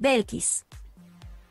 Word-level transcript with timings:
Belkis. 0.00 0.64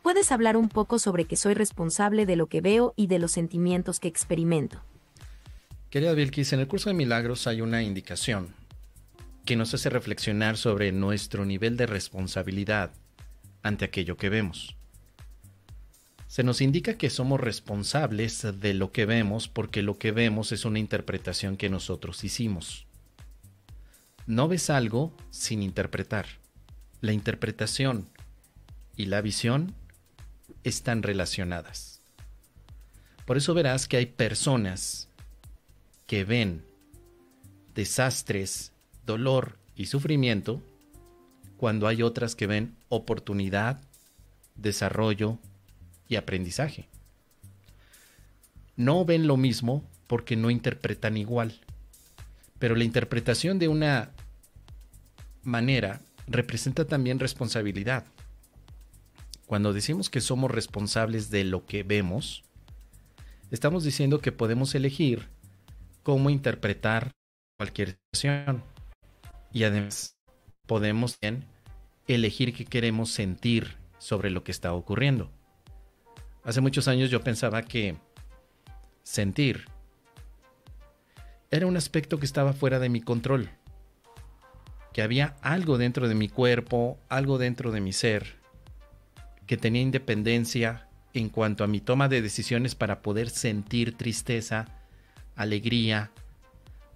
¿Puedes 0.02 0.32
hablar 0.32 0.57
un 0.57 0.70
poco 0.70 0.98
sobre 0.98 1.26
que 1.26 1.36
soy 1.36 1.53
responsable 1.53 2.25
de 2.25 2.36
lo 2.36 2.47
que 2.47 2.61
veo 2.61 2.95
y 2.95 3.05
de 3.05 3.19
los 3.19 3.31
sentimientos 3.31 3.99
que 3.99 4.07
experimento? 4.07 4.81
Querida 5.91 6.13
Belkis, 6.13 6.51
en 6.54 6.59
el 6.59 6.67
curso 6.67 6.89
de 6.89 6.96
milagros 6.96 7.46
hay 7.46 7.62
una 7.62 7.83
indicación 7.83 8.55
que 9.46 9.55
nos 9.55 9.75
hace 9.75 9.91
reflexionar 9.91 10.57
sobre 10.57 10.91
nuestro 10.91 11.46
nivel 11.46 11.77
de 11.77 11.85
responsabilidad 11.85 12.89
ante 13.62 13.85
aquello 13.85 14.17
que 14.17 14.29
vemos. 14.29 14.76
Se 16.26 16.42
nos 16.42 16.60
indica 16.62 16.98
que 16.98 17.12
somos 17.12 17.40
responsables 17.40 18.48
de 18.60 18.74
lo 18.74 18.92
que 18.92 19.06
vemos 19.06 19.48
porque 19.48 19.84
lo 19.84 20.00
que 20.00 20.12
vemos 20.12 20.52
es 20.52 20.66
una 20.66 20.80
interpretación 20.80 21.56
que 21.56 21.70
nosotros 21.70 22.24
hicimos. 22.24 22.88
No 24.26 24.48
ves 24.48 24.72
algo 24.72 25.14
sin 25.30 25.62
interpretar. 25.62 26.26
La 27.00 27.14
interpretación 27.14 28.08
y 29.00 29.06
la 29.06 29.22
visión 29.22 29.74
están 30.66 31.04
relacionadas. 31.04 32.02
Por 33.26 33.38
eso 33.38 33.53
verás 33.53 33.88
que 33.88 33.95
hay 33.95 34.07
personas 34.07 35.07
que 36.05 36.26
ven 36.26 36.66
desastres, 37.76 38.73
dolor 39.05 39.57
y 39.77 39.85
sufrimiento 39.85 40.62
cuando 41.55 41.88
hay 41.88 42.04
otras 42.04 42.35
que 42.35 42.45
ven 42.45 42.76
oportunidad, 42.90 43.80
desarrollo, 44.57 45.40
y 46.09 46.18
aprendizaje. 46.18 46.90
No 48.76 49.05
ven 49.05 49.27
lo 49.27 49.38
mismo 49.38 49.81
porque 50.07 50.35
no 50.35 50.49
interpretan 50.49 51.16
igual. 51.16 51.62
Pero 52.57 52.76
la 52.76 52.84
interpretación 52.84 53.59
de 53.59 53.70
una 53.70 54.09
manera 55.43 56.02
representa 56.27 56.84
también 56.84 57.20
responsabilidad. 57.20 58.04
Cuando 59.49 59.73
decimos 59.73 60.12
que 60.12 60.21
somos 60.21 60.52
responsables 60.52 61.31
de 61.31 61.44
lo 61.44 61.66
que 61.66 61.81
vemos, 61.81 62.43
estamos 63.49 63.84
diciendo 63.84 64.20
que 64.20 64.32
podemos 64.32 64.76
elegir 64.76 65.28
cómo 66.04 66.30
interpretar 66.30 67.14
cualquier 67.58 67.98
situación. 68.14 68.64
Y 69.52 69.64
además 69.64 70.20
podemos 70.68 71.18
elegir 72.06 72.54
qué 72.54 72.64
queremos 72.64 73.10
sentir 73.10 73.78
sobre 73.98 74.30
lo 74.30 74.44
que 74.44 74.52
está 74.52 74.72
ocurriendo. 74.72 75.32
Hace 76.44 76.62
muchos 76.62 76.88
años 76.88 77.10
yo 77.10 77.23
pensaba 77.23 77.64
que 77.64 77.98
sentir 79.02 79.66
era 81.50 81.66
un 81.66 81.76
aspecto 81.76 82.20
que 82.20 82.28
estaba 82.28 82.54
fuera 82.54 82.78
de 82.78 82.90
mi 82.90 83.02
control, 83.02 83.50
que 84.94 85.02
había 85.02 85.38
algo 85.42 85.80
dentro 85.80 86.08
de 86.08 86.14
mi 86.14 86.30
cuerpo, 86.30 87.00
algo 87.10 87.40
dentro 87.40 87.72
de 87.72 87.82
mi 87.82 87.94
ser, 87.94 88.39
que 89.50 89.58
tenía 89.58 89.81
independencia 89.81 90.88
en 91.11 91.30
cuanto 91.30 91.64
a 91.64 91.67
mi 91.67 91.81
toma 91.81 92.08
de 92.08 92.22
decisiones 92.22 92.75
para 92.75 93.02
poder 93.02 93.31
sentir 93.31 93.97
tristeza, 93.97 94.67
alegría, 95.36 96.11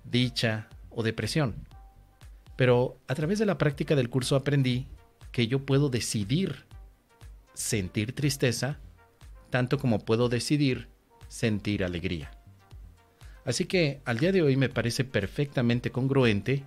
dicha 0.04 0.68
o 0.92 1.02
depresión. 1.02 1.56
Pero 2.56 3.00
a 3.08 3.16
través 3.16 3.40
de 3.40 3.48
la 3.48 3.58
práctica 3.58 3.96
del 3.96 4.12
curso 4.12 4.36
aprendí 4.36 4.86
que 5.32 5.48
yo 5.48 5.66
puedo 5.66 5.90
decidir 5.90 6.66
sentir 7.56 8.14
tristeza 8.14 8.78
tanto 9.50 9.80
como 9.80 9.98
puedo 10.06 10.30
decidir 10.30 10.90
sentir 11.30 11.84
alegría. 11.84 12.30
Así 13.46 13.66
que 13.66 14.02
al 14.06 14.20
día 14.20 14.32
de 14.32 14.44
hoy 14.44 14.58
me 14.58 14.70
parece 14.70 15.04
perfectamente 15.04 15.90
congruente 15.90 16.66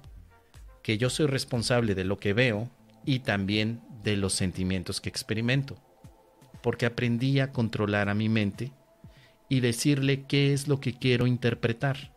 que 0.83 0.99
yo 0.99 1.11
soy 1.11 1.27
responsable 1.27 1.95
de 1.95 2.03
lo 2.03 2.19
que 2.19 2.33
veo 2.33 2.69
y 3.05 3.21
también 3.21 3.83
de 4.11 4.17
los 4.17 4.33
sentimientos 4.33 5.01
que 5.01 5.09
experimento, 5.09 5.77
porque 6.63 6.87
aprendí 6.87 7.41
a 7.41 7.53
controlar 7.53 8.09
a 8.09 8.15
mi 8.15 8.29
mente 8.29 8.73
y 9.49 9.61
decirle 9.61 10.25
qué 10.25 10.53
es 10.53 10.69
lo 10.69 10.81
que 10.81 10.95
quiero 10.95 11.27
interpretar. 11.27 12.15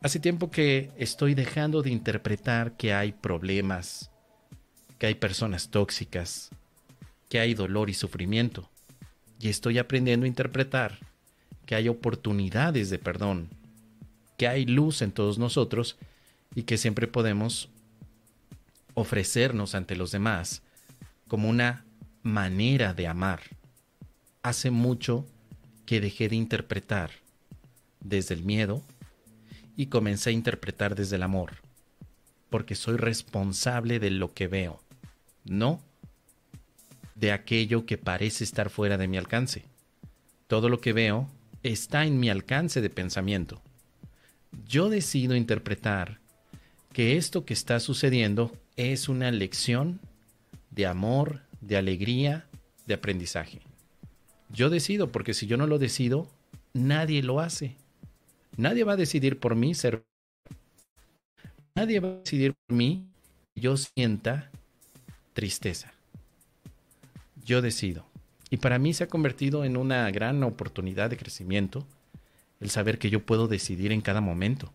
Hace 0.00 0.20
tiempo 0.20 0.50
que 0.50 0.90
estoy 0.96 1.34
dejando 1.34 1.82
de 1.82 1.90
interpretar 1.90 2.76
que 2.76 2.92
hay 2.94 3.12
problemas, 3.12 4.10
que 4.98 5.06
hay 5.06 5.14
personas 5.14 5.70
tóxicas, 5.70 6.50
que 7.28 7.40
hay 7.40 7.54
dolor 7.54 7.90
y 7.90 7.94
sufrimiento 7.94 8.70
y 9.40 9.48
estoy 9.48 9.78
aprendiendo 9.78 10.24
a 10.24 10.28
interpretar 10.28 10.98
que 11.66 11.74
hay 11.74 11.88
oportunidades 11.88 12.90
de 12.90 12.98
perdón, 12.98 13.48
que 14.36 14.46
hay 14.46 14.66
luz 14.66 15.02
en 15.02 15.12
todos 15.12 15.38
nosotros 15.38 15.96
y 16.54 16.62
que 16.62 16.78
siempre 16.78 17.08
podemos 17.08 17.68
ofrecernos 18.94 19.74
ante 19.74 19.96
los 19.96 20.10
demás 20.10 20.62
como 21.28 21.48
una 21.48 21.84
manera 22.22 22.94
de 22.94 23.06
amar. 23.06 23.40
Hace 24.42 24.70
mucho 24.70 25.26
que 25.86 26.00
dejé 26.00 26.28
de 26.28 26.36
interpretar 26.36 27.10
desde 28.00 28.34
el 28.34 28.44
miedo 28.44 28.82
y 29.76 29.86
comencé 29.86 30.30
a 30.30 30.32
interpretar 30.32 30.94
desde 30.94 31.16
el 31.16 31.22
amor, 31.22 31.52
porque 32.50 32.74
soy 32.74 32.96
responsable 32.96 33.98
de 33.98 34.10
lo 34.10 34.32
que 34.32 34.46
veo, 34.46 34.80
no 35.44 35.80
de 37.14 37.32
aquello 37.32 37.86
que 37.86 37.98
parece 37.98 38.44
estar 38.44 38.70
fuera 38.70 38.96
de 38.98 39.08
mi 39.08 39.16
alcance. 39.16 39.64
Todo 40.46 40.68
lo 40.68 40.80
que 40.80 40.92
veo 40.92 41.28
está 41.62 42.04
en 42.04 42.20
mi 42.20 42.28
alcance 42.28 42.80
de 42.80 42.90
pensamiento. 42.90 43.62
Yo 44.66 44.88
decido 44.88 45.34
interpretar 45.34 46.18
que 46.94 47.18
esto 47.18 47.44
que 47.44 47.52
está 47.52 47.78
sucediendo 47.78 48.50
es 48.76 49.10
una 49.10 49.30
lección 49.30 50.00
de 50.70 50.86
amor, 50.86 51.42
de 51.60 51.76
alegría, 51.76 52.46
de 52.86 52.94
aprendizaje. 52.94 53.60
Yo 54.48 54.70
decido, 54.70 55.12
porque 55.12 55.34
si 55.34 55.46
yo 55.46 55.58
no 55.58 55.66
lo 55.66 55.78
decido, 55.78 56.26
nadie 56.72 57.22
lo 57.22 57.40
hace. 57.40 57.76
Nadie 58.56 58.84
va 58.84 58.94
a 58.94 58.96
decidir 58.96 59.38
por 59.38 59.54
mí 59.54 59.74
ser. 59.74 60.04
Nadie 61.74 62.00
va 62.00 62.08
a 62.08 62.12
decidir 62.12 62.54
por 62.54 62.74
mí 62.74 63.06
que 63.54 63.60
yo 63.60 63.76
sienta 63.76 64.50
tristeza 65.34 65.94
yo 67.44 67.62
decido. 67.62 68.06
Y 68.50 68.58
para 68.58 68.78
mí 68.78 68.94
se 68.94 69.04
ha 69.04 69.08
convertido 69.08 69.64
en 69.64 69.76
una 69.76 70.10
gran 70.10 70.42
oportunidad 70.42 71.10
de 71.10 71.16
crecimiento 71.16 71.86
el 72.60 72.70
saber 72.70 72.98
que 72.98 73.10
yo 73.10 73.24
puedo 73.24 73.48
decidir 73.48 73.92
en 73.92 74.00
cada 74.00 74.20
momento, 74.20 74.72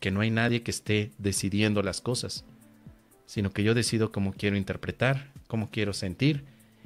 que 0.00 0.10
no 0.10 0.20
hay 0.20 0.30
nadie 0.30 0.62
que 0.62 0.70
esté 0.70 1.12
decidiendo 1.18 1.82
las 1.82 2.00
cosas, 2.00 2.44
sino 3.26 3.52
que 3.52 3.62
yo 3.62 3.74
decido 3.74 4.10
cómo 4.10 4.32
quiero 4.32 4.56
interpretar, 4.56 5.30
cómo 5.46 5.70
quiero 5.70 5.92
sentir. 5.92 6.44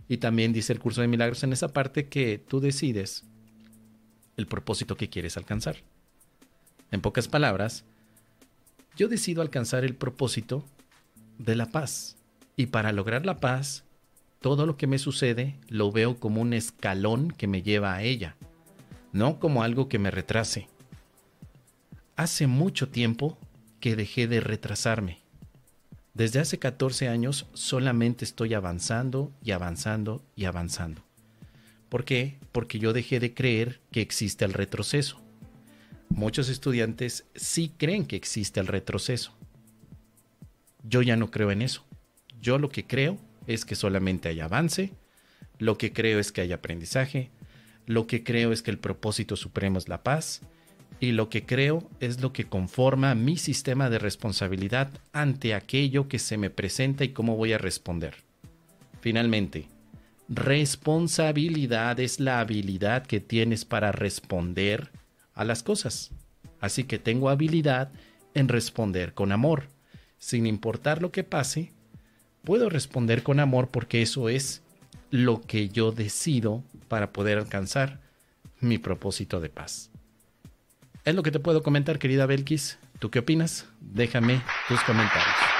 Y 0.08 0.18
también 0.18 0.52
dice 0.52 0.72
el 0.72 0.80
curso 0.80 1.00
de 1.00 1.08
milagros 1.08 1.42
en 1.44 1.52
esa 1.52 1.68
parte 1.68 2.08
que 2.08 2.38
tú 2.38 2.60
decides 2.60 3.24
el 4.36 4.46
propósito 4.46 4.96
que 4.96 5.08
quieres 5.08 5.36
alcanzar. 5.36 5.76
En 6.90 7.00
pocas 7.00 7.28
palabras, 7.28 7.84
yo 8.96 9.08
decido 9.08 9.42
alcanzar 9.42 9.84
el 9.84 9.94
propósito 9.94 10.64
de 11.38 11.56
la 11.56 11.66
paz. 11.66 12.16
Y 12.56 12.66
para 12.66 12.92
lograr 12.92 13.24
la 13.24 13.38
paz, 13.38 13.84
todo 14.40 14.66
lo 14.66 14.76
que 14.76 14.86
me 14.86 14.98
sucede 14.98 15.56
lo 15.68 15.90
veo 15.90 16.18
como 16.18 16.40
un 16.40 16.52
escalón 16.52 17.30
que 17.30 17.46
me 17.46 17.62
lleva 17.62 17.94
a 17.94 18.02
ella, 18.02 18.36
no 19.12 19.40
como 19.40 19.62
algo 19.62 19.88
que 19.88 19.98
me 19.98 20.10
retrase. 20.10 20.68
Hace 22.16 22.46
mucho 22.46 22.88
tiempo 22.88 23.36
que 23.80 23.96
dejé 23.96 24.28
de 24.28 24.38
retrasarme. 24.38 25.18
Desde 26.14 26.38
hace 26.38 26.60
14 26.60 27.08
años 27.08 27.46
solamente 27.54 28.24
estoy 28.24 28.54
avanzando 28.54 29.32
y 29.42 29.50
avanzando 29.50 30.22
y 30.36 30.44
avanzando. 30.44 31.02
¿Por 31.88 32.04
qué? 32.04 32.38
Porque 32.52 32.78
yo 32.78 32.92
dejé 32.92 33.18
de 33.18 33.34
creer 33.34 33.80
que 33.90 34.00
existe 34.00 34.44
el 34.44 34.52
retroceso. 34.52 35.20
Muchos 36.08 36.48
estudiantes 36.48 37.24
sí 37.34 37.72
creen 37.76 38.06
que 38.06 38.14
existe 38.14 38.60
el 38.60 38.68
retroceso. 38.68 39.34
Yo 40.84 41.02
ya 41.02 41.16
no 41.16 41.32
creo 41.32 41.50
en 41.50 41.62
eso. 41.62 41.84
Yo 42.40 42.58
lo 42.58 42.68
que 42.68 42.86
creo 42.86 43.18
es 43.48 43.64
que 43.64 43.74
solamente 43.74 44.28
hay 44.28 44.38
avance, 44.38 44.92
lo 45.58 45.78
que 45.78 45.92
creo 45.92 46.20
es 46.20 46.30
que 46.30 46.42
hay 46.42 46.52
aprendizaje, 46.52 47.30
lo 47.86 48.06
que 48.06 48.22
creo 48.22 48.52
es 48.52 48.62
que 48.62 48.70
el 48.70 48.78
propósito 48.78 49.34
supremo 49.34 49.78
es 49.78 49.88
la 49.88 50.04
paz, 50.04 50.42
y 51.00 51.12
lo 51.12 51.28
que 51.28 51.44
creo 51.44 51.88
es 52.00 52.20
lo 52.20 52.32
que 52.32 52.44
conforma 52.44 53.14
mi 53.14 53.36
sistema 53.36 53.90
de 53.90 53.98
responsabilidad 53.98 54.90
ante 55.12 55.54
aquello 55.54 56.08
que 56.08 56.18
se 56.18 56.38
me 56.38 56.50
presenta 56.50 57.04
y 57.04 57.10
cómo 57.10 57.36
voy 57.36 57.52
a 57.52 57.58
responder. 57.58 58.14
Finalmente, 59.00 59.66
responsabilidad 60.28 62.00
es 62.00 62.20
la 62.20 62.40
habilidad 62.40 63.06
que 63.06 63.20
tienes 63.20 63.64
para 63.64 63.92
responder 63.92 64.90
a 65.34 65.44
las 65.44 65.62
cosas. 65.62 66.10
Así 66.60 66.84
que 66.84 66.98
tengo 66.98 67.28
habilidad 67.28 67.90
en 68.32 68.48
responder 68.48 69.12
con 69.12 69.32
amor. 69.32 69.68
Sin 70.18 70.46
importar 70.46 71.02
lo 71.02 71.12
que 71.12 71.24
pase, 71.24 71.72
puedo 72.44 72.70
responder 72.70 73.22
con 73.22 73.40
amor 73.40 73.68
porque 73.68 74.00
eso 74.00 74.28
es 74.28 74.62
lo 75.10 75.42
que 75.42 75.68
yo 75.68 75.92
decido 75.92 76.62
para 76.88 77.12
poder 77.12 77.38
alcanzar 77.38 78.00
mi 78.60 78.78
propósito 78.78 79.40
de 79.40 79.50
paz. 79.50 79.90
Es 81.04 81.14
lo 81.14 81.22
que 81.22 81.30
te 81.30 81.38
puedo 81.38 81.62
comentar, 81.62 81.98
querida 81.98 82.24
Belkis. 82.24 82.78
¿Tú 82.98 83.10
qué 83.10 83.18
opinas? 83.18 83.66
Déjame 83.80 84.40
tus 84.68 84.80
comentarios. 84.84 85.53